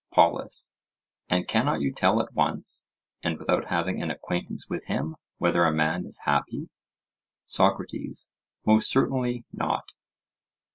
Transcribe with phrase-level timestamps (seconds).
[0.11, 0.73] POLUS:
[1.29, 2.87] And cannot you tell at once,
[3.21, 6.69] and without having an acquaintance with him, whether a man is happy?
[7.45, 8.31] SOCRATES:
[8.65, 9.91] Most certainly not.